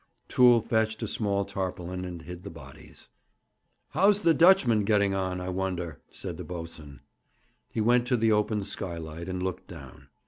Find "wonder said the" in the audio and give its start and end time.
5.49-6.43